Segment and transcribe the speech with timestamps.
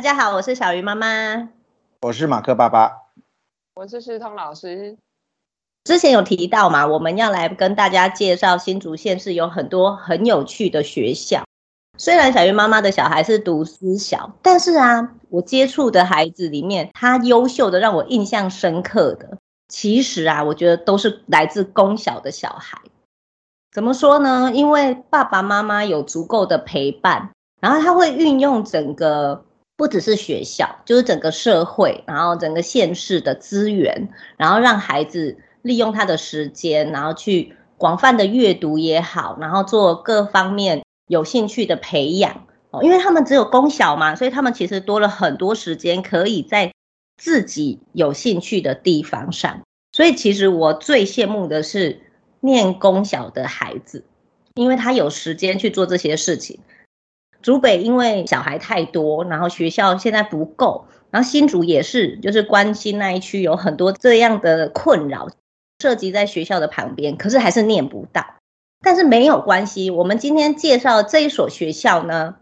[0.00, 1.50] 大家好，我是小鱼妈妈，
[2.00, 2.90] 我是马克爸爸，
[3.74, 4.96] 我是思通老师。
[5.84, 11.44] 之前有提到嘛，我们要来跟大家介绍新竹县是有很多很有趣的学校。
[11.98, 19.36] 虽然小鱼妈妈的小孩是读私小，但是啊，我接触的孩子里面，他优秀的让我印象深刻的，
[19.68, 22.80] 其实啊，我觉得都是来自公小的小孩。
[23.70, 24.50] 怎么说呢？
[24.54, 29.44] 因为爸爸妈妈有足够的陪伴，然后他会运用整个。
[29.80, 42.82] 不只是学校，就是整个社会，然后整个县市的资源，然后让孩子利用他的时间，然后去广泛的阅读也好，然后做各方面有兴趣的培养哦。
[42.82, 46.74] 因为他们只有公小嘛，所以他们其实多了很多时间，可以在
[47.16, 49.62] 自己有兴趣的地方上。
[49.92, 52.02] 所以其实我最羡慕的是
[52.40, 54.04] 念公小的孩子，
[54.56, 56.60] 因为他有时间去做这些事情。
[57.42, 65.28] 竹北因为小孩太多，然后学校现在不够，然后新竹也是，就是关心那一区有很多这样的困扰，
[65.78, 68.26] 涉及在学校的旁边，可是还是念不到。
[68.82, 72.36] 但是没有关系，我们今天介绍这一所学校呢，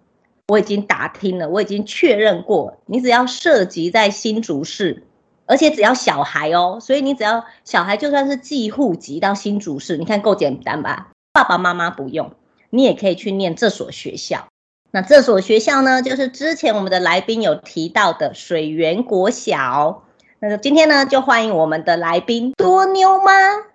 [0.48, 5.04] 我已经打听了，我已经确认过，你只要涉及在新竹市，
[5.46, 11.10] 而且只要小孩哦，所以你只要小孩就算是寄户籍到新竹市，你看够简单吧？
[11.32, 12.32] 爸爸妈妈不用，
[12.70, 14.46] 你也可以去念这所学校。
[14.90, 20.02] 那这所学校呢，就是之前我们的来宾有提到的水源国小。
[20.38, 23.32] 那今天呢，就欢迎我们的来宾多妞妈。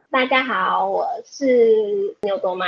[0.09, 2.65] 大家好，我是妞多妈。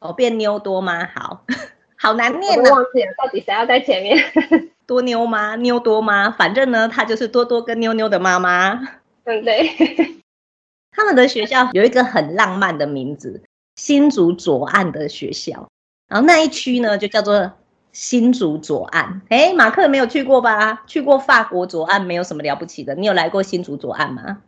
[0.00, 1.46] 哦，变妞多妈，好
[1.96, 2.68] 好难念呢。
[2.68, 4.22] 我忘记了，到底谁要在前面？
[4.86, 8.86] 多妞妈，妞多妈，反正呢，她就是多多跟妞妞的妈妈。
[9.24, 10.18] 对对。
[10.92, 13.42] 他们的学校有一个很浪漫的名字——
[13.76, 15.68] 新竹左岸的学校。
[16.06, 17.50] 然后那一区呢，就叫做。
[17.98, 20.84] 新竹左岸，哎，马克没有去过吧？
[20.86, 22.94] 去过法国左岸，没有什么了不起的。
[22.94, 24.40] 你有来过新竹左岸吗？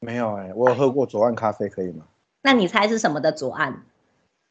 [0.00, 2.06] 没有哎、欸，我有喝过左岸咖啡，可以吗？
[2.40, 3.82] 那你猜是什么的左岸？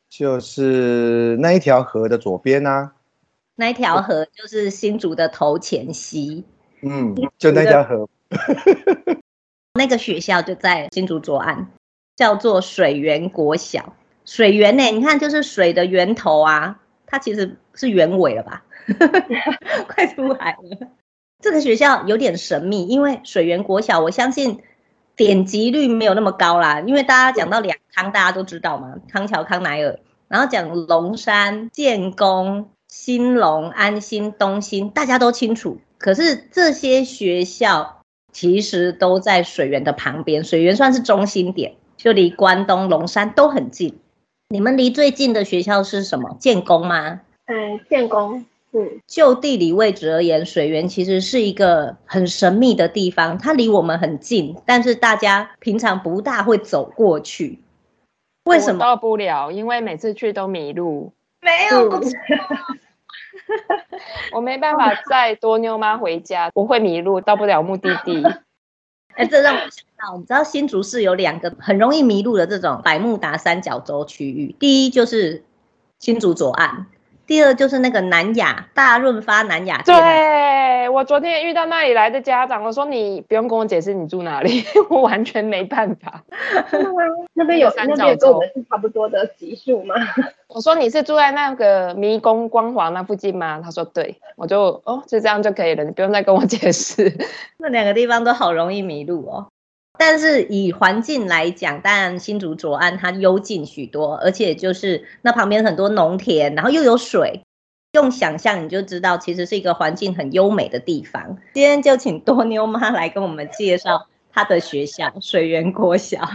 [0.08, 2.92] 就是那一条河的左边啊。
[3.56, 6.46] 那一条河就是新竹的头前溪。
[6.84, 8.08] 嗯，就那条河。
[9.74, 11.72] 那个学校就在新竹左岸，
[12.16, 13.96] 叫做水源国小。
[14.26, 14.92] 水源呢、欸？
[14.92, 16.78] 你看，就是水的源头啊。
[17.12, 18.64] 它其实是原委了吧？
[19.88, 20.88] 快出来了。
[21.42, 24.62] 这个学校有点神秘，因为水源国小，我相信
[25.18, 26.80] 点击率没有那么高啦。
[26.80, 35.80] 因为大家讲到两康，大家都知道嘛，康桥、康乃尔，然后讲龙山、建功、兴隆、安心、东兴，大家都清楚。
[35.98, 44.00] 可是这些学校其实都在水源的旁边，水源算是中心点，就离关东、龙山都很近。
[44.52, 46.36] 你们离最近的学校是什么？
[46.38, 47.22] 建工吗？
[47.46, 48.46] 嗯，建工。
[48.74, 57.60] 嗯，就地理位置而言，水源其实是一个很神秘的地方，它离我们很近，但是大家平常不大会走过去。
[58.44, 58.80] 为什么？
[58.80, 61.14] 到不了，因为每次去都迷路。
[61.40, 61.90] 没有，
[64.36, 68.22] 我没办法载多妞妈回家，我会迷路，到不了目的地。
[69.16, 75.44] 哎，这让我想到，你知道新竹市有两个很容易迷路的这种百慕达三角洲区域，第一就是
[76.00, 76.88] 新竹左岸，
[77.28, 79.94] 第二就是那个南雅大润发南雅街。
[79.94, 86.24] 对，我昨天遇到那里来的家长，我说你不用跟我解释你住哪里， 我完全没办法。
[87.34, 89.96] 那边有三角洲，跟我们是差不多的级数吗？
[90.50, 93.62] 我说你是住在那个迷宫光华那附近吗？
[93.64, 97.18] 他说对，我就哦，就这样就可以了，你不用再跟我解释。
[97.58, 99.48] 那两个地方都好容易迷路哦。
[100.04, 107.44] 但是以环境来讲，当然新竹左岸它幽静许多，而且就是那旁边很多农田，然后又有水，
[107.94, 111.38] 用想象你就知道，其实是一个环境很优美的地方。
[111.54, 116.28] 今天就请多妞妈来跟我们介绍她的学校水源国小。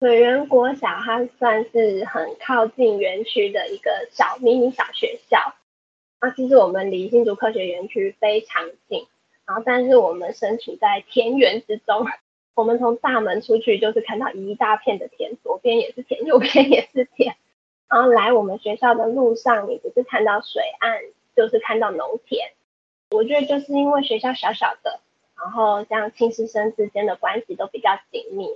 [0.00, 5.38] 水源国小，它算是很靠近园区的一个小迷你小学校。
[6.18, 9.06] 啊，其实我们离新竹科学园区非常近，
[9.46, 12.04] 然后但是我们身处在田园之中。
[12.54, 17.36] 我们从大门出去就是看到一大片的田，左边也是田，右边也是田。
[17.88, 21.00] 然后来我们学校的路上，你不是看到水岸，
[21.34, 22.50] 就是看到农田。
[23.10, 25.00] 我觉得就是因为学校小小的，
[25.36, 28.48] 然后这样亲师生之间的关系都比较紧密。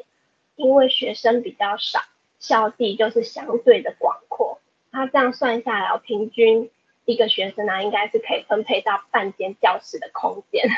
[0.56, 1.98] 因为学生比较少，
[2.38, 4.60] 校地就是相对的广阔。
[4.92, 6.70] 他这样算下来，平均
[7.04, 10.68] 一个学生呢，应该是可以分配到半间教室的空间。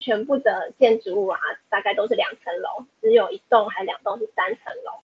[0.00, 1.38] 全部的建筑物啊，
[1.68, 5.02] 大概都是两层楼，只有一栋还两栋是三层楼。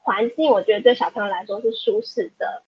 [0.00, 2.64] 环境我觉得对小朋友来说是舒适的。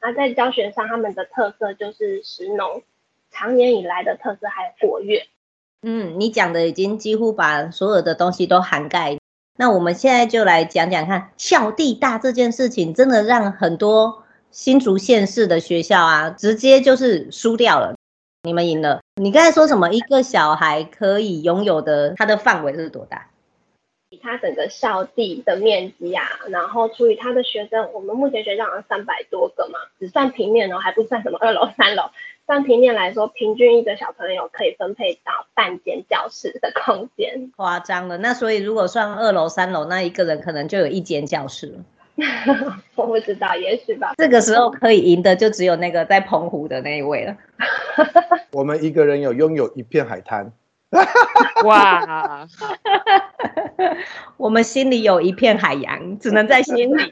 [0.00, 2.82] 那在教学上，他们的特色就是食农，
[3.30, 5.26] 长年以来的特色还有国乐。
[5.82, 9.16] 嗯，你讲的已经几乎把所有的东西都涵盖。
[9.56, 17.94] 那我们现在就来讲讲看，校地大这件事情，真的让很多新竹县市的学校啊，直接就是输掉了。
[18.42, 19.00] 你们赢了。
[19.18, 19.88] 你刚才说什么？
[19.88, 23.30] 一个小孩可以拥有的，它的范围是多大？
[24.10, 32.02] 以他整个校地的面积啊，然后除以他的学生，我们目前学校好像三百多个嘛，只算平面哦，还不算什么二楼、三楼。
[32.46, 37.50] 算平面来说，平均一个小朋友可以分配到半间教室的空间。
[37.56, 41.78] 夸张了，那所以如果算二楼、三楼，那一个人可能就有一间教室了。
[42.96, 44.14] 我不知道，也许吧。
[44.16, 47.36] 这个时候可以赢的就只有那个在澎湖的那一位了。
[48.52, 50.50] 我们一个人有拥有一片海滩。
[51.64, 52.46] 哇！
[54.38, 57.02] 我们心里有一片海洋，只能在心里。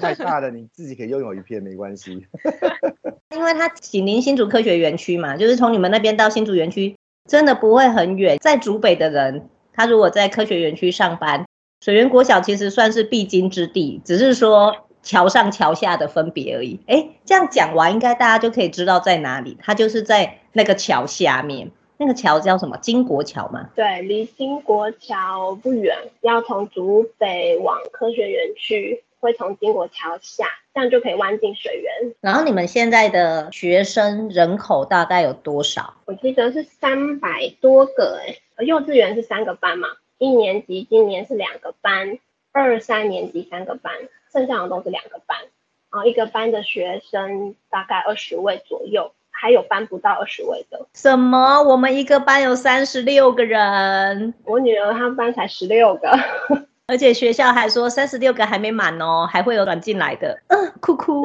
[0.00, 2.26] 太大了，你自己可以拥有一片没关系。
[3.34, 6.96] 因为它紧邻新竹科学园区嘛，就是从你们那边到新竹园区
[7.28, 8.38] 真的不会很远。
[8.38, 11.44] 在竹北的人，他如果在科学园区上班，
[11.80, 16.78] 水源国小其实算是必经之地，只是说桥上桥下的分别而已。
[16.86, 19.56] 哎，这样讲完，应该大家就可以知道在哪里。
[19.62, 22.76] 它就是在那个桥下面，那个桥叫什么？
[22.78, 23.70] 金国桥吗？
[23.74, 29.02] 对，离金国桥不远，要从竹北往科学园区。
[29.22, 32.14] 会从金国桥下，这样就可以弯进水源。
[32.22, 35.92] 然后你们现在的学生人口大概有多少？
[36.06, 39.88] 我记得是三百多个诶，幼稚园是三个班嘛，
[40.20, 42.18] 一年级今年是两个班，
[42.52, 43.90] 二三年级三个班，
[44.30, 45.38] 剩下的都是两个班。
[45.90, 50.86] 然后一个班的学生大概二十位左右，还有班不到二十位的。
[50.92, 51.62] 什么？
[51.62, 54.34] 我们一个班有三十六个人？
[54.44, 56.10] 我女儿她们班才十六个。
[56.86, 60.38] 而且学校还说三十六个还没满哦，还会有转进来的。
[60.48, 61.22] 嗯，哭哭。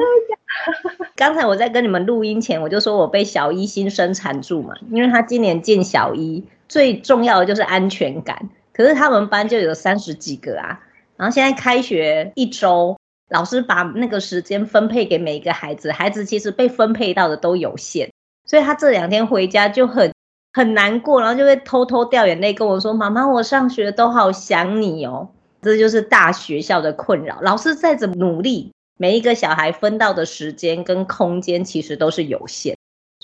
[1.14, 8.48] 刚才我在跟你们录音前，我就说我被小一新生缠住嘛，因为他今年进小一，最重要的就是安全感。
[8.76, 10.78] 可是他们班就有三十几个啊，
[11.16, 12.98] 然后现在开学一周，
[13.30, 18.10] 老师把那个时间分配给每一个孩子，孩子其实被分配到的都有限，
[18.44, 20.12] 所以他这两天回家就很
[20.52, 25.30] 很难过，然后就会偷偷掉眼泪跟我说：“妈妈，我上学都好想你哦。”
[25.62, 27.40] 这就是大学校的困扰。
[27.40, 32.75] 老师再怎么努力，每一个小孩分到的时间跟空间其实都是有限，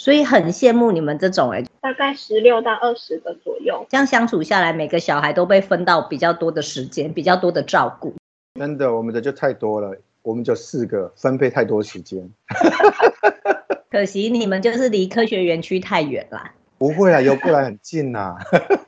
[0.02, 8.12] 所以很羡慕你们这种哎，大概十六到二十个左右，这样相处下来，每个小孩都被分到比较多的时间，比较多的照顾。
[8.58, 12.28] 真的，我们的就太多了，我们就四个，分配太多时间。
[13.92, 16.50] 可惜你们就是离科学园区太远了。
[16.78, 18.38] 不会啊，游过来很近呐、啊。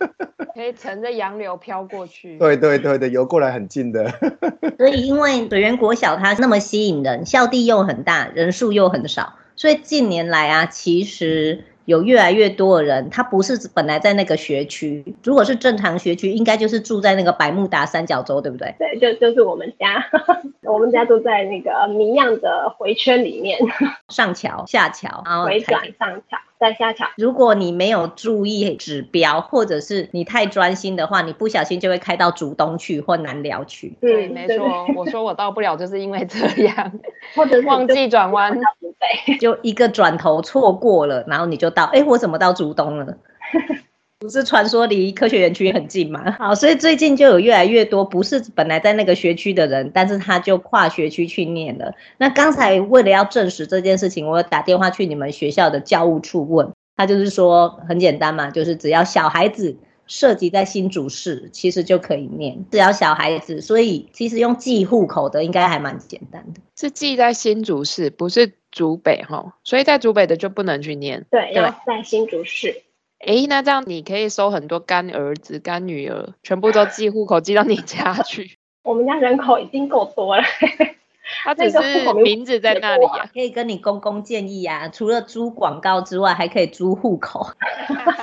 [0.53, 2.39] 可以乘着洋流飘过去。
[2.39, 4.11] 对对对对，游过来很近的。
[4.79, 18.75] 所以因为水源国小它那么吸引人，校地又很大，人数又很少，所以近年来啊，其实有越来越多的人，他不是本来在那个学区，如果是正常学区，应该就是住在那个百慕达三角洲，对不对？
[18.79, 20.05] 对，就就是我们家，
[20.65, 23.59] 我们家住在那个谜样的回圈里面，
[24.09, 26.39] 上桥下桥，然后回转上桥。
[26.65, 33.95] 在下桥，如果你没有注意指标，或者是你太专心的话，你不小心就会开到竹东去或南寮去。
[34.01, 36.93] 对，没错，我说我到不了，就是因为这样，
[37.37, 38.59] 或者忘记转弯，
[39.39, 43.19] 就一个转头错过了，然后你就到，哎，我怎么到竹东了？
[44.25, 46.33] 不是传说离科学园区很近吗？
[46.41, 51.93] 好，所以最近就有越来越多不是本来在那个学区的人，但是他就跨学区去念了。
[52.17, 59.77] 那刚才为了要证实这件事情，我打电话去你们学校的教务处问，他就是说很简单嘛，就是只要小孩子
[60.07, 62.65] 涉及在新竹市，其实就可以念。
[62.71, 66.63] 只要小孩子，所以其实用寄户口的应该还蛮简单的。
[66.81, 71.27] 是寄在新竹市，不是竹北哈，所以在竹北的就不能去念。
[71.31, 72.75] 对，要在新竹市。
[73.27, 78.59] 哎，那这样你可以收很多干儿子、干女儿，全部都寄户口寄到你家 去。
[78.83, 80.43] 我们家人口已经够多了，
[81.43, 83.27] 他只是名字在那里啊。
[83.33, 87.47] 可以跟你公公建议啊，除了租广告之外，还可以租户口。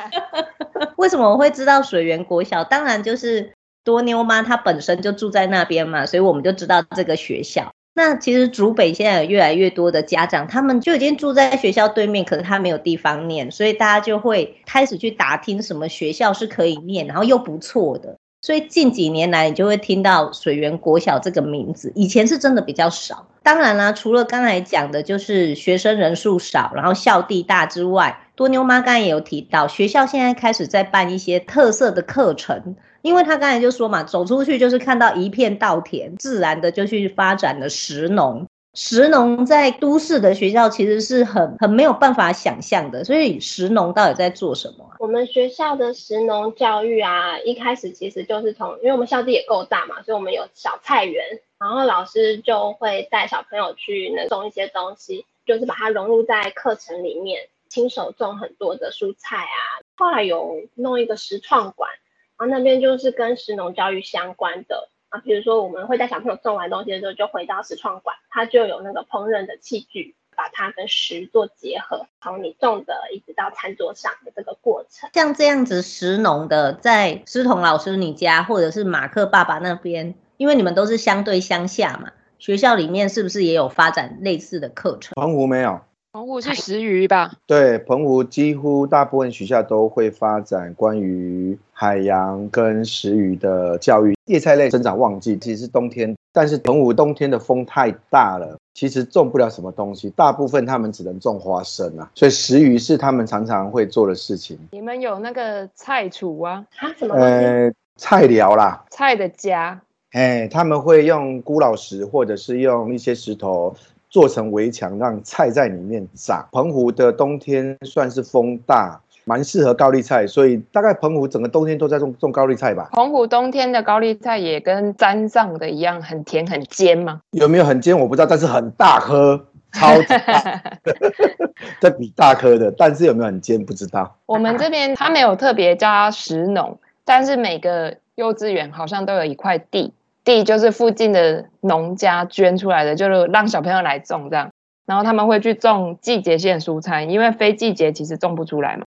[0.98, 2.64] 为什么我会知道水源国小？
[2.64, 3.54] 当然就是
[3.84, 7.74] 多妞妈她本身就住在那边嘛，所以我们就知道这个学校。
[7.94, 18.18] 那其实竹北现在有越来越多的家长，他们就已经住在学校对面，可是他没有地方念，所以大家就会开始去打听什么学校是可以念，然后又不错的。
[18.42, 23.28] 所以近几年来，你就会听到水源国小这个名字，以前是真的比较少。
[23.44, 32.76] 当然啦，除了刚才讲的，就是学生人数少，然后校地大之外，多妞妈刚才也有提到，学校现在开始在办一些特色的课程。
[33.02, 38.46] 因为她刚才就说嘛，走出去就是看到一片稻田，自然的就去发展了石农。
[38.74, 44.96] 石农在都市的学校其实是很很没有办法想象的，所以石农到底在做什么？
[45.00, 59.84] 我们学校的石农教育啊，一开始其实就是从，因为我们校地也够大嘛，所以我们有小菜园，然后老师就会带小朋友去能种一些东西，就是把它融入在课程里面，亲手种很多的蔬菜啊。
[59.98, 61.90] 后来有弄一个食创馆，
[62.38, 64.88] 然后那边就是跟石农教育相关的。
[65.12, 75.10] 啊，比如说我们会带小朋友种完东西的时候，就回到食创馆，它就有那个烹饪的器具，把它跟食做结合，从你种的一直到餐桌上的这个过程。
[75.14, 85.14] 像这样子食农的，在师彤老师你家或者是马克爸爸那边，因为你们都是相对乡下嘛，学校里面是不是也有发展类似的课程？
[85.16, 85.82] 澎湖没有。
[86.14, 87.32] 澎湖是食鱼吧？
[87.48, 94.14] 对，澎湖几乎大部分学校都会发展关于海洋跟食鱼的教育。
[94.26, 100.10] 叶菜类生长旺季其实是冬天，但是澎湖冬天的风太大了，其实种不了什么东西。
[100.10, 104.60] 大部分他们只能种花生啊，所以食鱼是他们常常会做的事情。
[104.72, 106.66] 你们有那个菜厨啊？
[106.80, 107.16] 啊，什么？
[107.16, 109.82] 呃，菜寮啦，菜的家。
[110.12, 113.74] 哎，他们会用孤老石或者是用一些石头。
[114.12, 116.46] 做成围墙，让菜在里面长。
[116.52, 122.90] 澎湖的冬天算是风大，蛮适合高丽菜，所以大概澎湖整个冬天都在种种高丽菜吧。
[122.92, 127.22] 澎湖冬天的高丽菜也跟沾上的一样，很甜很尖吗？
[127.32, 130.62] 有没有很尖我不知道，但是很大颗， 超大，
[131.80, 134.18] 这比大颗的，但是有没有很尖不知道。
[134.26, 139.94] 我们这边他没有特别叫它食农，但是每个幼稚园好像都有一块地。
[140.24, 144.50] 地就是附近的农家捐出来的，就是让小朋友来种这样，
[144.86, 148.84] 然后他们会去种季节性蔬菜，因为非季节其实种不出来嘛。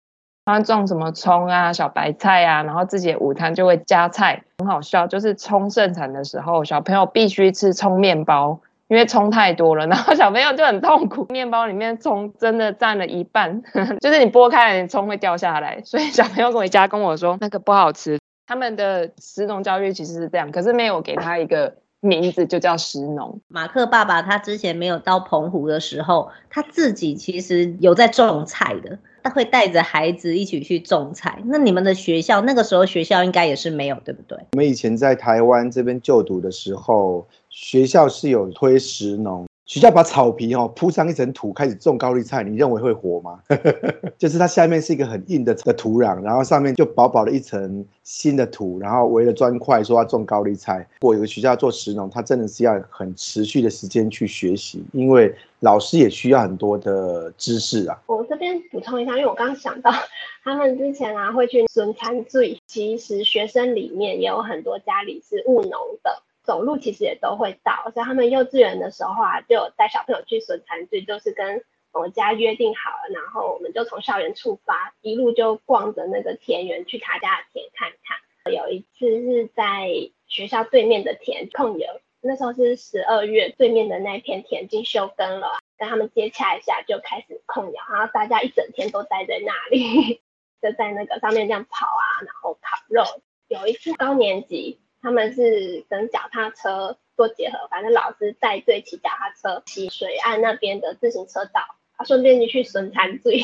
[0.45, 5.07] 他们种什么葱啊、小白菜啊，然后自己的午餐就会加菜，很好笑。
[5.07, 8.59] 就是葱盛产的时候，小朋友必须吃葱面包，
[8.89, 11.25] 因为葱太多了，然后小朋友就很痛苦。
[11.29, 13.61] 面包里面葱真的占了一半，
[14.01, 18.19] 就是你剥开，你葱会掉下来，所以小朋友回家跟我说那个不好吃。
[18.53, 23.41] 他们的食农教育其实是这样，可是没有给他一个名字，就叫食农。
[23.47, 31.41] 马克爸爸他之前没有到澎湖的时候，他自己其实有在种菜的，他会带着孩子一起去种菜。
[31.45, 34.37] 那你们的学校那个时候学校应该也是没有，对不对？
[34.51, 39.47] 我们以前在台湾这边就读的时候，学校是有推石农。
[39.65, 43.39] 学校把草皮哦铺上一层土，开始种高丽菜，你认为会活吗？
[44.19, 50.85] 就是它下面是一个很硬的的土壤，然后上面就薄薄的一层新的土，然后围了砖块，说要种高丽菜。
[50.99, 57.97] 如果有个学校做石农，它真的是要很持续的时间去学习，因为老师也需要很多的知识啊。
[58.07, 59.89] 我这边补充一下，因为我刚刚想到，
[60.43, 65.71] 他们之前啊会去孙餐醉，其实学生里面也有很多家里是务农
[66.03, 66.21] 的。
[66.43, 78.51] 走路其实也都会到，所以他们幼稚园的时候啊，就有带小朋友去损残聚，就是跟我家约定好了，然后我们就从校园出发，一路就逛着那个田园去他家的田看看。
[78.51, 79.87] 有一次是在
[80.27, 81.87] 学校对面的田控油，
[82.19, 90.21] 那时候是十二月，对面的那片田已经休耕了，跟他们接洽一下就开始控油，然后大家一整天都待在那里，
[90.61, 93.03] 就在那个上面这样跑啊，然后烤肉。
[93.47, 94.81] 有一次高年级。
[95.03, 101.61] 他们是跟脚踏车做结合，反正老师带队骑脚踏车，骑水岸那边的自行车道，
[101.97, 103.43] 他顺便就去神坛醉，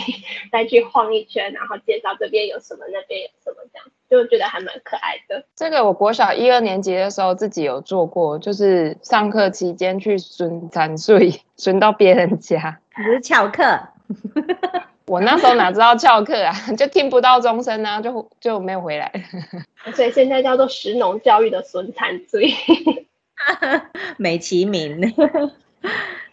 [0.51, 5.45] 再去晃一圈，然后介绍这边有什么，那边有什么，这样就觉得还蛮可爱的。
[5.55, 13.63] 这个我国小一二年级的时候自己有做过，就是上课期间去孙餐醉， 巡到别人家，只是翘课。
[15.09, 19.11] 我那时候哪知道翘课啊， 就听不到钟声啊，就就没有回来。
[19.95, 22.53] 所以现在叫做食农教育的孙餐醉，
[24.17, 25.01] 美其名。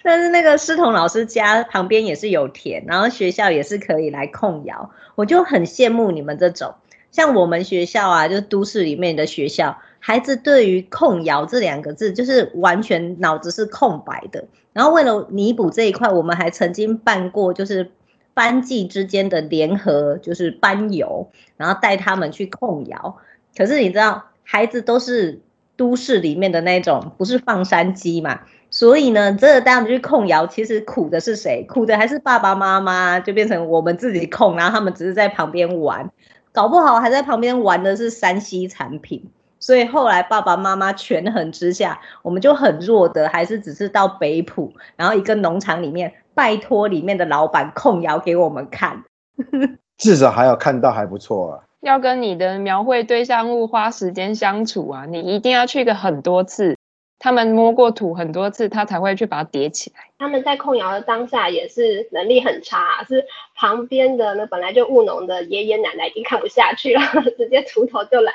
[0.02, 6.75] 但是那个师彤老师家旁边也是有田，然后学校也是可以来控窑，我就很羡慕你们这种。
[7.11, 14.45] 像我们学校啊，就是都市里面的学校，孩子对于控窑这两个字就是完全脑子是空白的。
[14.75, 17.90] 然后为了弥补这一块，我们还曾经办过就是。
[18.36, 23.16] 班级之间的联合就是班游，然后带他们去控窑。
[23.56, 25.40] 可是你知道，孩子都是
[25.74, 28.40] 都市里面的那种，不是放山鸡嘛？
[28.68, 31.64] 所以呢，这个带他们去控窑，其实苦的是谁？
[31.66, 36.10] 苦的还是爸爸妈妈，就变成我们自己控，然后他们只是在旁边玩，
[36.52, 39.30] 搞不好还在旁边玩的是山西产品。
[39.58, 46.12] 所以后来爸爸妈妈权衡之下，我们就很弱的，还是只是到北浦，然后一个农场里面。
[46.36, 49.02] 拜托里面的老板控窑给我们看，
[49.96, 51.64] 至少还有看到还不错啊。
[51.80, 56.75] 要跟你的描绘对象物花时间相处啊，你一定要去个很多次，
[57.18, 60.00] 他们摸过土很多次，他才会去把它叠起来。
[60.18, 67.00] 他们在控窑的当下也是能力很差，是旁边的那本来就务农的爷爷奶奶已经看不下去了，
[67.37, 68.32] 直接锄头就来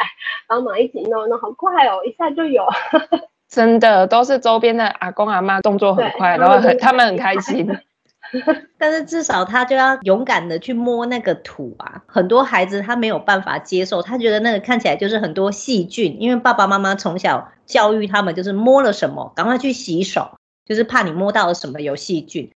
[0.47, 2.65] 帮忙一起弄，弄好快哦，一下就有。
[3.47, 7.67] 真的都是周边的阿公阿妈动作很快，然后很他们很开心。
[8.77, 12.01] 但是至少他就要勇敢的去摸那个土啊！
[12.07, 20.31] 很多孩子他没有办法接受，他觉得那个看起来就是很多细菌，因为爸爸妈妈从小教育他们就是摸了什么赶快去洗手，
[20.65, 22.49] 就是怕你摸到了什么有细菌。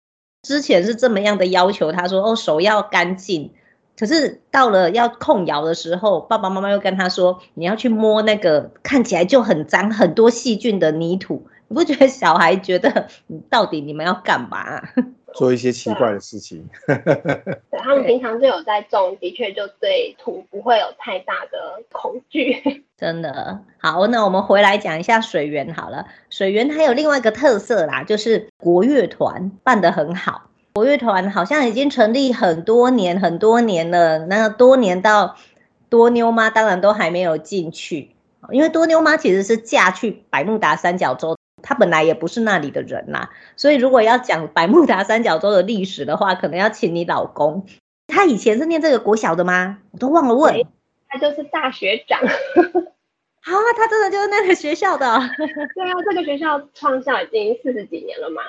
[0.44, 3.52] 之前是这么样的要求，他说哦，手要干净。
[3.98, 11.48] 可是到了要控窑的时候，爸爸妈妈又跟他说，你要去摸那个看起来就很脏、很多细菌的泥土。
[11.68, 14.84] 你不觉得小孩觉得你到底你们要干嘛？
[15.36, 16.68] 做一些奇怪的事情。
[16.88, 16.96] 对，
[17.70, 22.84] 对，他们平常就有在种，的确就对土不会有太大的恐惧。
[22.98, 26.06] 真的好，那我们回来讲一下水源好了。
[26.30, 30.50] 水源还有另外一个特色啦，就是国乐团办得很好。
[30.74, 35.36] 国乐团好像已经成立很多年很多年了，那多年到
[35.90, 38.16] 多妞妈当然都还没有进去，
[38.52, 41.38] 因为多妞妈其实是嫁去百慕达三角洲。
[41.68, 47.66] 他本来也不是那里的人呐，所以如果要讲百慕达三角洲的历史的话，可能要请你老公。
[48.06, 49.80] 他以前是念这个国小的吗？
[49.92, 50.64] 我都忘了问。
[51.10, 52.20] 他就是大学长。
[52.22, 55.06] 啊，他真的就是那个学校的。
[55.74, 58.44] 对啊，这个学校创校已经四十几年了嘛。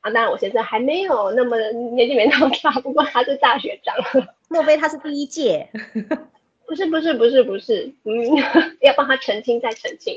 [0.00, 1.58] 啊，当然我现在还没有那么
[1.94, 3.94] 年纪没那么大，不过他是大学长。
[4.48, 5.68] 莫非他是第一届？
[6.66, 8.12] 不是不是不是不是，嗯，
[8.80, 10.14] 要帮他澄清再澄清。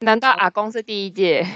[0.00, 1.46] 难道阿公是第一届？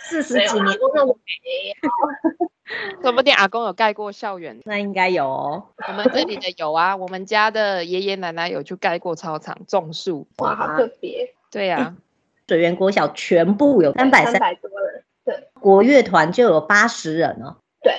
[0.00, 1.16] 四十几年，那我
[3.02, 5.66] 说不定阿公有盖过校园，那应该有哦。
[5.88, 10.26] 我们这里的有啊，我们家的爷爷奶奶有去盖过操场种树。
[10.38, 11.34] 哇，好特别。
[11.50, 11.96] 对呀、啊，
[12.48, 17.56] 水源国小全部有三百三百多人，对，国乐团就有八十人哦。
[17.82, 17.92] 对。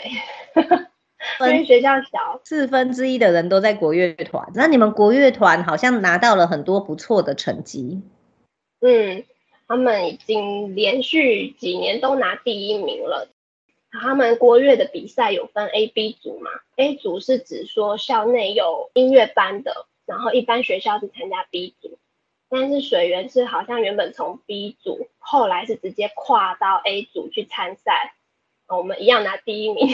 [1.41, 4.49] 因为学校小，四分之一的人都在国乐团。
[4.55, 8.01] 那你们国乐团好像拿到了很多不错的成绩。
[8.79, 9.23] 嗯，
[9.71, 13.29] 他们已经连续几年都拿第一名了。
[13.89, 21.97] 他们国乐的比赛有分 A、B 组嘛？A 组是指说校内有音乐班的，然后一般学校是参加 B 组。
[22.49, 28.15] 但是水源是好像原本从 B 组，后来是直接跨到 A 组去参赛。
[28.67, 29.87] 我们一样拿第一名。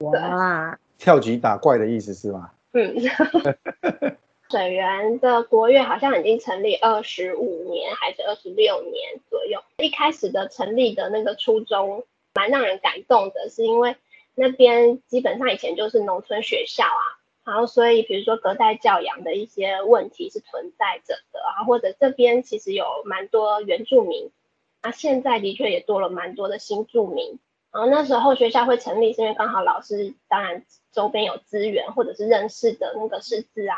[0.00, 2.50] 哇， 跳级打怪的意思是吗？
[2.72, 2.96] 嗯，
[4.54, 9.60] 水源的国乐好像已经成立二十五年还是二十六年左右。
[9.78, 13.96] 一开始的成立的那个初衷蛮让人感动的，是因为
[14.36, 17.02] 那边基本上以前就是农村学校啊，
[17.44, 24.30] 然后所以比如说隔代教养的一些问题是存在着的啊，或者这边其实有蛮多原住民，
[24.84, 27.40] 那现在的确也多了蛮多的新住民。
[27.72, 33.74] 然后那时候学校会成立，是因为刚好老师当然周边有资源，或者是认识的那个师资啊，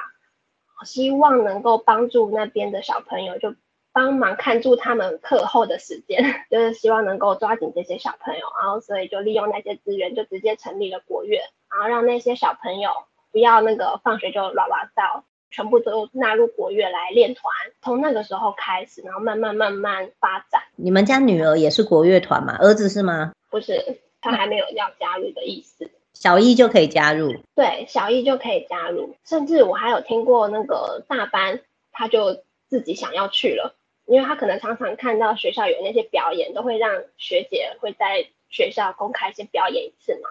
[0.84, 3.54] 希望能够帮助那边的小朋友，就
[3.92, 11.38] 帮忙看住他们课后的时间， 就是希望能够抓紧这些小朋友，然后所以就利用那些资源，就直接成立了国乐，
[11.70, 12.90] 然后让那些小朋友
[13.32, 17.52] 不要那个放学就拉拉到，全部都纳入国乐来练团。
[17.80, 20.62] 从那个时候开始，然后慢慢慢慢发展。
[20.76, 22.56] 你们家女儿也是国乐团吗？
[22.60, 23.32] 儿子是吗？
[23.50, 25.90] 不是，他还没有要加入的意思。
[26.18, 27.34] 小一就可以加入？
[27.54, 29.14] 对，小一就可以加入。
[29.24, 31.60] 甚至我还有听过那个大班，
[31.92, 33.74] 他就自己想要去了，
[34.06, 40.30] 因为他可能常常看到学校有那些表演，都会让学姐会在学校公开先表演一次嘛。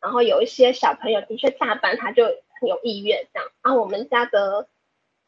[0.00, 3.48] 然后有一些小朋友的确大班他就很有意愿这样。
[3.60, 4.66] 啊，我们家的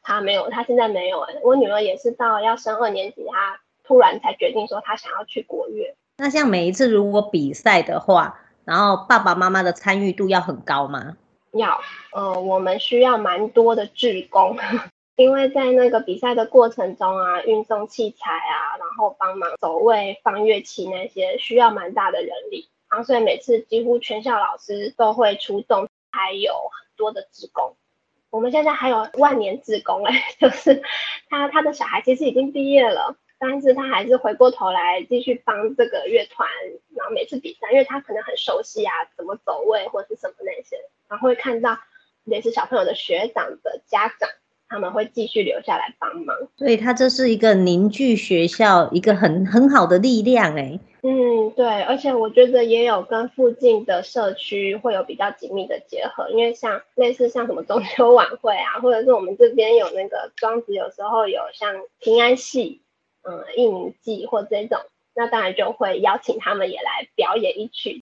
[0.03, 1.35] 他没有，他现在没有哎。
[1.41, 5.95] 我女儿也是到要升二年级，她突然才决定说她想要去国乐。
[6.17, 11.15] 那像每一次如果比赛的话，然后爸爸妈妈的参与度要很高吗？
[11.53, 11.79] 要，
[12.11, 14.57] 呃，我们需要蛮多的志工，
[15.15, 27.75] 因为在那个比赛的过程中啊，运送器材啊，然后帮忙走位、放乐器那些，需要蛮大的人力，然后所以每次几乎全校老师都会出动，还有很多的志工。
[28.31, 30.81] 我们现在还有万年志工哎， 就是
[31.29, 33.15] 他他的小孩其实已经毕业了。
[33.47, 36.49] 但是他还是回过头来继续帮这个乐团，
[36.95, 40.77] 然后每次比赛，因为他可能很熟悉啊，怎么走位或是什么那些，
[41.07, 41.77] 然后会看到
[42.23, 44.27] 也是小朋友的学长的家长，
[44.67, 46.35] 他们会继续留下来帮忙。
[46.57, 50.79] 所以他这是一个凝聚学校一个很很好的力量哎。
[51.03, 62.81] 嗯，对，而且我觉得也有跟附近的社区会有比较紧密的结合，因为像类似像什么中秋晚会啊，或者是我们这边有那个庄子，有时候有像平安戏。
[63.27, 64.79] 嗯，艺名季或这种，
[65.15, 68.03] 那当然就会邀请他们也来表演一曲，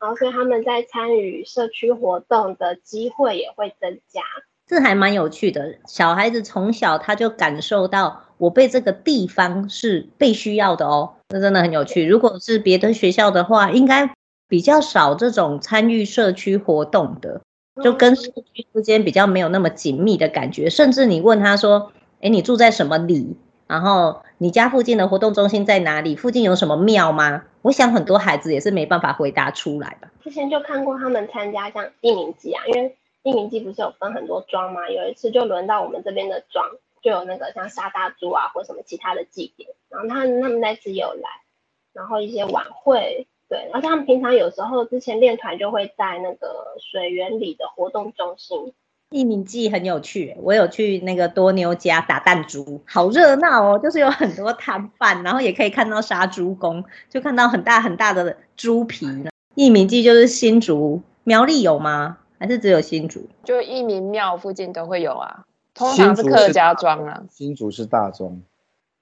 [0.00, 4.22] 然后所以他们在参与社区活动的机会也会增加。
[4.66, 12.04] 这还蛮有趣的，小孩子从小他就感受到我被这个地方是被需要的哦，这真的很有趣。
[12.04, 14.12] 如果是别的学校的话，应该
[14.48, 17.40] 比较少这种参与社区活动的，
[17.82, 20.68] 就跟社区之间比较没有那么紧密的感觉。
[20.68, 23.36] 甚至你问他说：“诶，你住在什么里？
[23.68, 26.16] 然后你家附近的活动中心在哪里？
[26.16, 30.08] 附近有什么庙吗？”我想很多孩子也是没办法回答出来的。
[30.22, 32.96] 之前就看过他们参加像地名祭啊，因为。
[33.24, 34.88] 地名祭不是有分很多庄吗？
[34.88, 36.64] 有一次就轮到我们这边的庄，
[37.02, 39.68] 就有那个像杀大猪啊，或什么其他的祭典。
[39.90, 41.28] 然后他他们那次有来，
[41.92, 48.72] 然后一些晚会，对，然后他们平常有时候之前练团就会在那个水源里的活动中心。
[49.10, 59.30] 艺名祭很有趣，我有去那个多妞家打弹珠，好热闹哦，就是有很多摊贩，然后也可以看到杀猪工，就看到很大很大的猪皮呢。
[59.54, 62.18] 艺名祭就是新竹苗栗有吗？
[62.38, 63.26] 还是只有新竹？
[63.44, 67.22] 就义民庙附近都会有啊，通常是客家庄啊。
[67.30, 68.42] 新竹是大庄。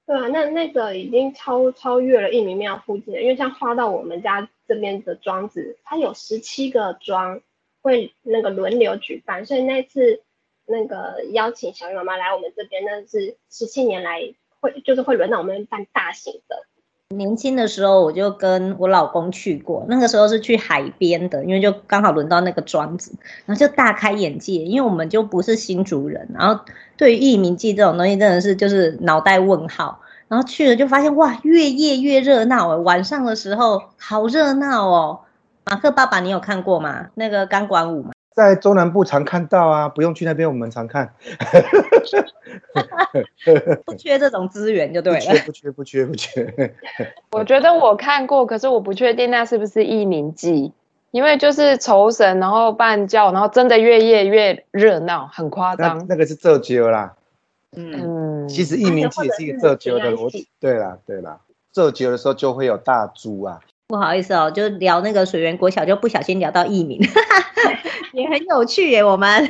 [0.06, 7.40] 对啊，那那个已经超超越了义民庙附近了，因为像花到我们家这边的庄子，它有十七个庄
[7.86, 10.20] 会那个轮流举办，所以那次
[10.66, 16.56] 那个邀请小雨妈妈来我们这边，那是十七年来会就是会轮到我们办大型的。
[17.10, 23.12] 年轻的时候，我就跟我老公去过，那个时候是去海边的，因为就刚好轮到那个庄子，
[23.44, 26.64] 然后就大开眼界，因为我们就不是新竹人，然后
[26.96, 35.20] 对于艺名记这种东西真的是就是脑袋问号，然后去了就发现哇，越夜越热闹，晚上的时候好热闹哦。
[35.68, 37.08] 马克爸爸，你有看过吗？
[37.14, 38.12] 那个钢管舞吗？
[38.32, 41.12] 在中南部常看到啊，不用去那边，我们常看。
[43.84, 45.18] 不缺这种资源就对了。
[45.18, 46.72] 不缺不缺不缺不缺。
[47.32, 50.72] 我觉得我看过，可是我不确定那是不是艺名记，
[51.10, 55.98] 因为就是酬神，然后办教，然后真的越夜越热闹，很夸张。
[55.98, 57.16] 那，那个是做醮啦。
[57.74, 60.46] 嗯，其实艺名记也是一个做醮的逻辑。
[60.60, 61.40] 对啦对啦，
[61.72, 63.58] 做醮的时候就会有大猪啊。
[63.88, 67.00] 不好意思哦，就聊那个水源国小，就不小心聊到艺名，
[68.12, 69.04] 也很有趣耶。
[69.04, 69.48] 我们，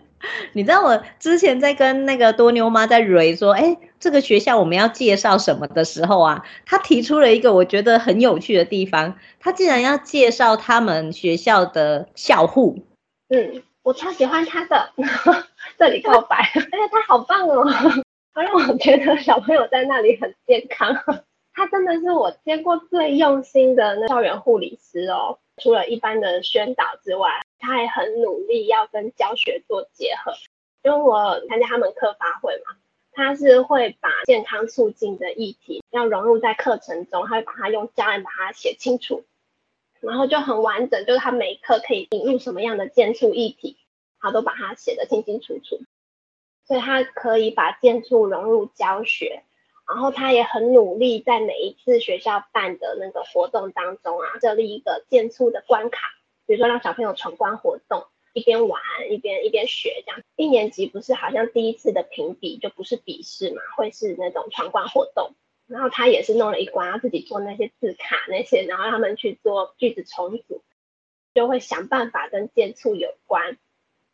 [0.52, 12.84] 你知道我之前在跟那个多妞妈在蕊说，哎，这个学校我们要介绍什么的时候啊，她提出了一个我觉得很有趣的地方，她竟然要介绍他们学校的校护。
[13.30, 14.92] 嗯，我超喜欢他的，
[15.78, 17.64] 这里告白，而且他好棒哦，
[18.34, 20.94] 他让我觉得小朋友在那里很健康。
[21.58, 25.40] 他真的是我见过最用心的那校园护理师哦。
[25.60, 30.32] 除了一般的宣导之外，他还很努力要跟教学做结合。
[30.84, 32.76] 因为我参加他们课发会嘛，
[33.10, 39.24] 他是会把健康促进的议题要融入在课程中，他会把它用教案把它写清楚，
[39.98, 43.76] 然后就很完整，就是他每一课可以引入什么样的健促议题，
[44.20, 45.80] 他都把它写得清清楚楚，
[46.68, 49.42] 所以他可以把健促融入教学。
[49.88, 56.08] 然后他也很努力，在每一次学校办的那个活动当中啊，设立一个健促的关卡，
[56.46, 60.22] 比如说让小朋友闯关活动，一边玩一边一边学这样。
[60.36, 65.32] 一年级不是好像第一次的评比就不是笔试嘛，会是那种闯关活动。
[65.66, 70.62] 然后他也是弄了一关，要自己做那些字卡那些，然后让他们去做句子重组，
[71.34, 73.58] 就会想办法跟建促有关。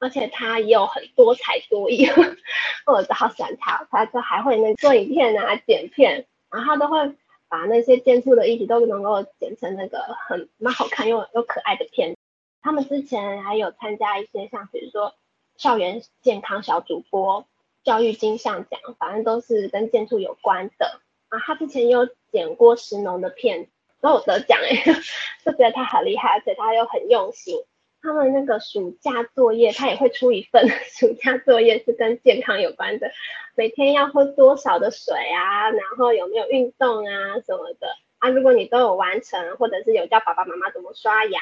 [0.05, 2.07] 而且他也有很多才多艺，
[2.85, 7.17] 我好喜欢他，他就还会那做影片啊、剪片，然后他都会
[7.49, 12.15] 把那些建筑的议题都能够剪成那个很蛮好看又又可爱的片。
[12.61, 15.15] 他们之前还有参加一些像比如说
[15.57, 17.47] 校园健康小主播、
[17.83, 21.01] 教育金像奖，反正都是跟建筑有关的。
[21.31, 23.69] 啊，他之前有剪过石农的片，
[24.03, 24.83] 都有得奖哎，
[25.43, 27.57] 就觉得他很厉害，而且他又很用心。
[28.05, 33.11] 他们那个暑假作业，他也会出一份 暑假作业，是跟健康有关的，
[33.57, 37.89] 每天要喝多少的水啊，然后有没有运动啊什么的
[38.19, 38.29] 啊。
[38.29, 41.41] 如果你都有完成，或者是有教爸爸妈妈怎么刷牙，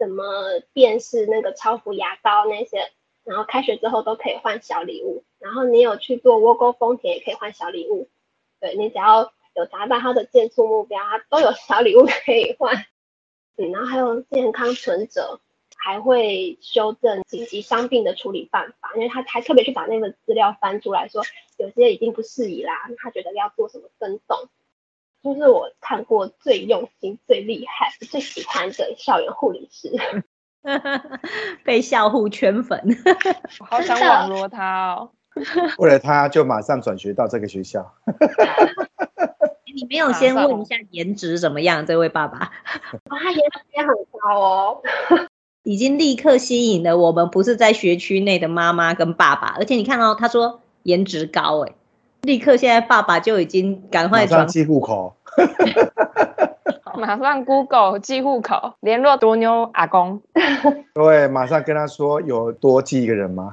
[0.00, 0.24] 怎么
[0.72, 2.90] 辨识那个超浮牙膏那些，
[3.22, 5.22] 然后开学之后都可以换小礼物。
[5.38, 8.08] 然后你有去做窝沟丰田，也可以换小礼物。
[8.58, 12.74] 对，你只要有达到他的健促目标，他都有小礼物可以换。
[13.56, 15.40] 嗯，然后还有健康存折。
[15.88, 21.22] 还会修正紧急伤病的处理办法，因为他还特别去把那个资料翻出来说，
[21.56, 24.36] 有些已经不适宜啦，他觉得要做什么更动，
[25.22, 29.90] 就是我看过最用心、最厉害、最喜欢的校园护理师，
[31.64, 32.78] 被校护圈粉，
[33.60, 35.10] 我好想网罗他哦。
[35.78, 37.94] 为了他就马上转学到这个学校。
[39.74, 41.86] 你没有先问一下颜值怎么样？
[41.86, 42.52] 这位爸爸，
[43.08, 44.82] 哦，他颜值也很高哦，
[45.68, 51.72] 已经立刻吸引了我们不是在学区内的妈妈跟爸爸，而且你看到、哦、他说颜值高，哎，
[52.22, 55.12] 立刻现在爸爸就已经赶快转寄户口。
[56.96, 60.22] 马上 Google 寄户口，联络多妞阿公。
[60.94, 63.52] 对，马上跟他说有多寄一个人吗？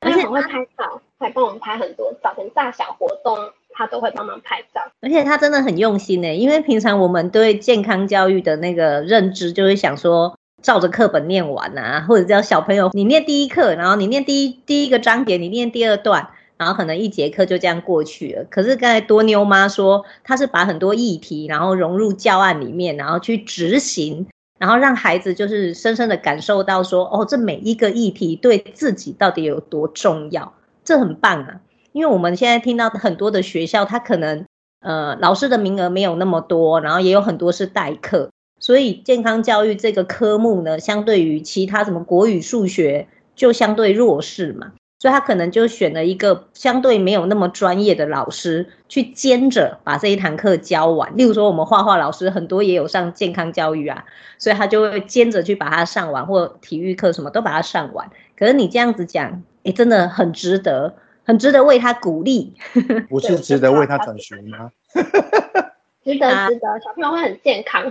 [0.00, 3.38] 而且很会拍照，还帮我们拍很多早晨，大小活动
[3.72, 4.80] 他都会帮忙拍照。
[5.02, 16.28] 而且他真的很用心呢，因为平常我们对健康教育的那个认知，就是想说照着课本念完啊，或者叫小朋友你念第一课，然后你念第一第一个章节，你念第二段。
[16.56, 18.44] 然后可能一节课就这样过去了。
[18.50, 24.26] 可是刚才多妞妈说，她是把很多议题，然后融入教案里面，然后去执行，
[24.58, 30.52] 然后让孩子就是深深的感受到说，哦，这每一个议题对自己到底有多重要，
[30.84, 31.60] 这很棒啊！
[31.92, 34.44] 因为我们现在听到很多的学校，他可能
[34.82, 38.28] 呃老师的名额没有那么多，然后也有很多是代课，
[38.60, 44.72] 所以健康教育这个科目呢，相对于其他什么国语、数学就相对弱势嘛。
[44.98, 51.16] 所以他可能就选了一个相对没有那么专业的老师去兼着把这一堂课教完。
[51.16, 54.04] 例如说，我们画画老师很多也有上健康教育啊，
[54.36, 58.10] 所以他就会兼着去把它上完，或体育课什么都把它上完。
[58.38, 60.94] 可是你这样子讲，诶，真的很值得，
[61.24, 62.52] 很值得为他鼓励。
[63.08, 64.70] 不是值得为他转学吗？
[66.04, 67.90] 值得，值得，小朋友会很健康，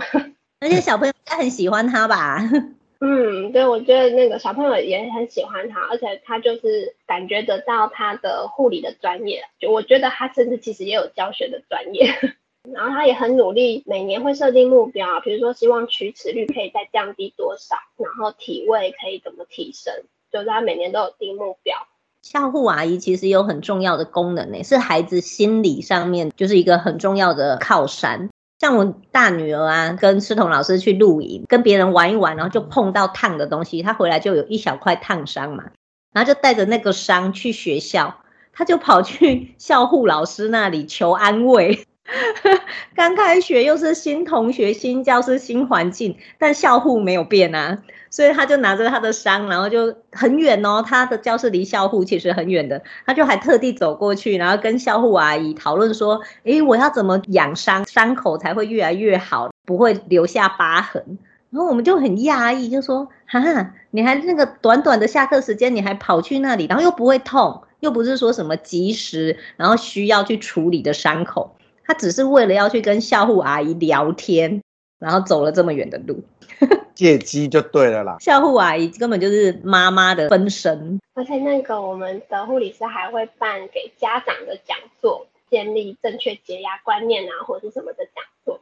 [0.59, 2.39] 而且小朋友应该很喜欢他吧。
[3.01, 12.13] 嗯，对，我觉得那个小朋友也很喜欢他，而且他就是感觉得到他的护理的专业，就我觉得他甚至其实也有教学的专业，
[12.73, 19.93] 然后他也很努力，每年会设定目标，比如说希望龋齿率可以再降低多少，然后体位可以怎么提升，
[20.29, 21.77] 就是他每年都有定目标。
[22.21, 28.29] 校护阿姨其实有很重要的功能呢，是孩子心理上面就是一个很重要的靠山。
[28.59, 35.63] 像我大女儿啊，跟思彤老师去露营，跟别人玩一玩，然后就碰到烫的东西，她回来就有一小块烫伤嘛，
[36.11, 38.17] 然后就带着那个伤去学校，
[38.51, 41.87] 她就跑去 校护老师那里求安慰。
[42.95, 47.77] 刚开学又是新同学、新教室、新环境，但校护没有变啊。
[48.11, 61.19] 所以他就拿着他的伤，然后就很远哦，他的教室离校护其实很远的，他就还特地走过去，然后跟校护阿姨讨论说：“诶，我要怎么养伤，伤口才会越来越好，不会留下疤痕？”
[61.51, 71.55] 然后我们就很讶异，就说：“哈哈，你还那个短短的下课时间，你还跑去那里，然后又不会痛，又不是说什么及时，然后需要去处理的伤口，
[71.89, 74.61] 他只是为了要去跟校护阿姨聊天，
[74.99, 76.23] 然后走了这么远的路。
[76.93, 88.59] ”借机就对了啦，校护阿姨根本就是妈妈的分身，而且那个我们的护理师还会办给家长的讲座，建立正确洁牙观念啊，或者是什么的讲座，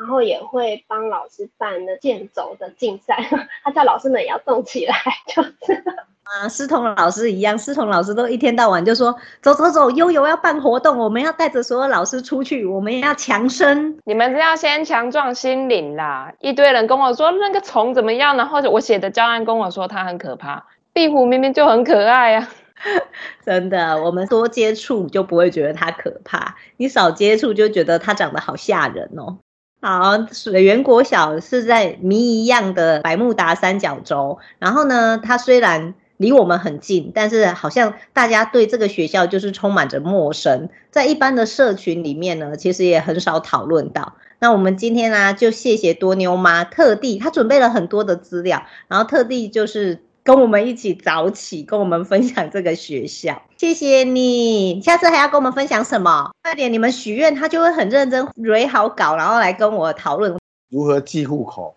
[0.00, 3.16] 然后也会帮老师办的健走的竞赛，
[3.64, 4.94] 他叫老师们也要动起来，
[5.26, 5.84] 就是。
[6.28, 13.98] 啊，思彤老师一样，思彤老师都一天到晚就说走走走，悠悠要办活动，我们要带着所有老师出去，我们要强身。
[14.04, 16.34] 你们是要先强壮心灵啦。
[16.40, 22.46] 一堆人跟我说那个虫怎么样，然后我写的教案跟我说它很可怕，壁虎明明就很可爱啊。
[23.42, 29.38] 真的，我们多接触就不会觉得它可怕，你少接触就觉得它长得好吓人哦。
[29.80, 35.94] 好，水源国小是在谜一样的百慕达三角洲，然后呢，它虽然。
[36.18, 44.16] 离我们很近，但是好像大家对这个学校就是充满着陌生，在一般的社群里面呢，其实也很少讨论到。
[44.40, 53.40] 那我们今天呢、就谢谢多妞妈特地，她准备了很多的资料，然后特地就是跟我们一起早起，跟我们分享这个学校。
[53.56, 56.30] 谢谢你，下次还要跟我们分享什么？
[56.42, 60.36] 快点，你们许愿，他就会很认真蕊好稿，然后来跟我讨论
[60.68, 61.74] 如何记户口。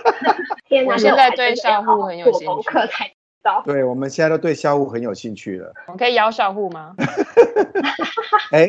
[0.66, 2.70] 天哪，我现在对校户很有兴趣。
[3.66, 5.70] 对，我们现在都对校户很有兴趣了。
[5.86, 6.94] 我可以邀校户吗？
[8.50, 8.66] 哎，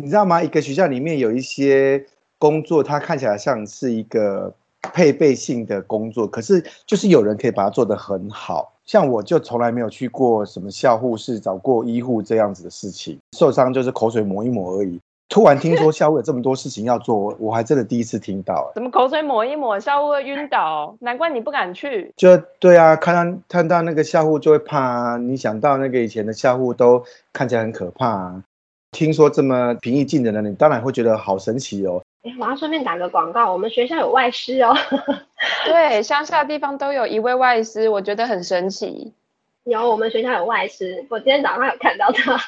[0.00, 0.40] 你知道吗？
[0.40, 2.06] 一个学校里面有一些
[2.38, 4.54] 工作，它看起来像是一个
[4.92, 8.72] 配备性的工作，可是就是有人可以把它做得很好。
[8.84, 14.98] 像我就从来没有去过什么校护室找过医护这样子的事情，受伤就是口水抹一抹而已。
[15.28, 18.72] 突然听说校务有这么多事情要做，我还真的第一次听到。
[18.74, 20.96] 怎么口水抹一抹，校务会晕倒？
[20.98, 22.12] 难怪你不敢去。
[22.16, 25.16] 就对啊，看到看到那个校护就会怕啊。
[25.18, 28.42] 你想到那个以前的校护都看起来很可怕啊。
[28.90, 32.02] 听说这么平易近人的，你当然会觉得好神奇哦。
[32.22, 34.76] 哎，我要顺便打个广告，我们学校有外师哦。
[35.64, 39.14] 对，乡下地方都有一位外师，我觉得很神奇。
[39.64, 42.38] 有，我们学校有外师，我今天早上有看到他。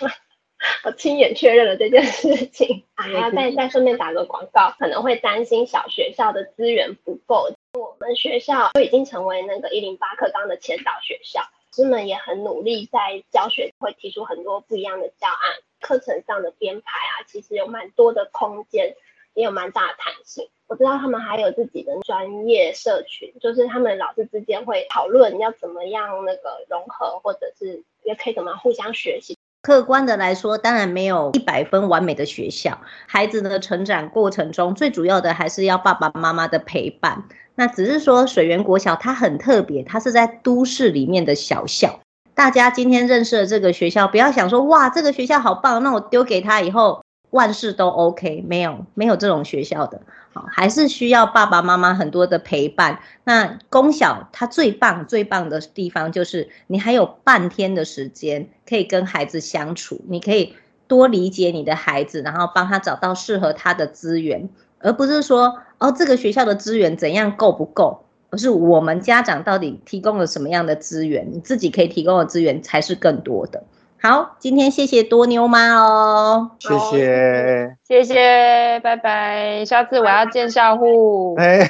[0.85, 2.85] 我亲眼确认了这件事情。
[2.95, 7.49] 还要再再顺便打个广告，可能会担心小学校的资源不够。
[7.73, 11.41] 我们学校都已经成为那个一零八课纲的前导学校，
[11.75, 18.95] 师们也很努力在教学，会提出很多不一样的教案，课程上的编排啊，其实有蛮多的空间，
[19.35, 20.49] 也有蛮大的弹性。
[20.69, 29.37] 我知道他们还有自己的专业社群，就是他们老师之间会讨论要怎么样那个融合，或者是也可以怎么互相学习。
[29.61, 32.81] 客观的来说，当然没有一百分完美的学校。
[33.07, 37.25] 孩子的成长过程中，最主要的还是要爸爸妈妈的陪伴。
[37.55, 42.01] 那只是说水源国小它很特别，它是在都市里面的小校。
[42.35, 48.43] 大家今天认识了这个学校，不要想说哇，这个学校好棒，那我丢给他以后万事都 OK。
[48.47, 50.01] 没有，没有这种学校的。
[50.33, 53.01] 好，还是需要爸爸妈妈很多的陪伴。
[53.25, 60.55] 那公小它最棒、最棒的地方就是，你还有半天的时间可以跟孩子相处，你可以
[60.89, 73.63] 多理解你的孩子，然后帮他找到适合他的资源，而不是说哦，这个学校的资源怎样够不够，而是我们家长到底提供了什么样的资源，你自己可以提供的资源才是更多的。
[74.03, 81.37] 好，今天谢谢多妞妈哦，谢谢，谢谢，拜拜，下次我要见校户。
[81.39, 81.69] 哎，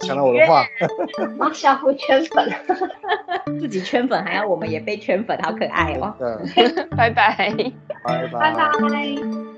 [0.00, 0.66] 讲了我的话，
[1.38, 2.52] 帮校户圈粉，
[3.60, 6.12] 自己圈粉还要我们也被圈粉，好可爱哦。
[6.96, 7.36] 拜拜，
[8.02, 9.55] 拜拜，拜拜。